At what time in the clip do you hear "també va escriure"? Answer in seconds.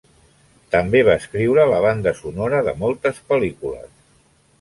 0.75-1.65